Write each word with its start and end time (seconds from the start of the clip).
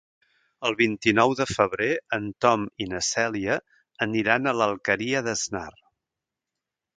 El 0.67 0.75
vint-i-nou 0.77 1.33
de 1.41 1.45
febrer 1.49 1.89
en 2.17 2.25
Tom 2.45 2.63
i 2.85 2.87
na 2.93 3.01
Cèlia 3.09 3.59
aniran 4.07 4.53
a 4.53 4.55
l'Alqueria 4.63 5.23
d'Asnar. 5.29 5.69